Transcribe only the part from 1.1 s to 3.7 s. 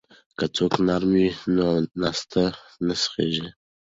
وي نو ناسته نه سختیږي.